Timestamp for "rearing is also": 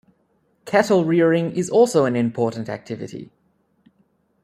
1.05-2.05